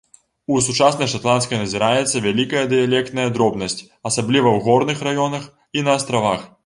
[0.53, 3.79] У сучаснай шатландскай назіраецца вялікая дыялектная дробнасць,
[4.11, 6.51] асабліва ў горных раёнах і на астравах.